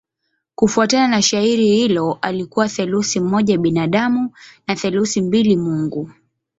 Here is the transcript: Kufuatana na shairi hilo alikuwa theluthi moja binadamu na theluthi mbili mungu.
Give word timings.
Kufuatana 0.55 1.07
na 1.07 1.21
shairi 1.21 1.65
hilo 1.67 2.17
alikuwa 2.21 2.69
theluthi 2.69 3.19
moja 3.19 3.57
binadamu 3.57 4.29
na 4.67 4.75
theluthi 4.75 5.21
mbili 5.21 5.57
mungu. 5.57 6.11